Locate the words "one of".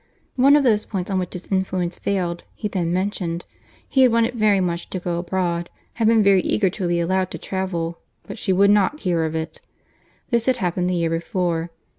0.35-0.63